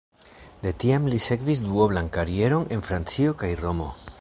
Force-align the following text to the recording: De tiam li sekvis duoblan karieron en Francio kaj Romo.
De 0.63 0.71
tiam 0.83 1.05
li 1.13 1.19
sekvis 1.25 1.61
duoblan 1.67 2.11
karieron 2.17 2.67
en 2.77 2.85
Francio 2.89 3.37
kaj 3.45 3.53
Romo. 3.65 3.93